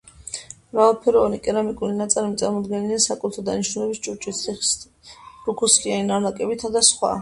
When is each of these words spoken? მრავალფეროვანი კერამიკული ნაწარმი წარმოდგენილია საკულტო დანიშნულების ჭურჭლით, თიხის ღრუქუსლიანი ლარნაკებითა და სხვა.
მრავალფეროვანი 0.69 1.39
კერამიკული 1.47 1.99
ნაწარმი 1.99 2.41
წარმოდგენილია 2.43 3.05
საკულტო 3.07 3.47
დანიშნულების 3.53 4.03
ჭურჭლით, 4.09 4.43
თიხის 4.43 5.17
ღრუქუსლიანი 5.23 6.13
ლარნაკებითა 6.15 6.79
და 6.79 6.89
სხვა. 6.95 7.19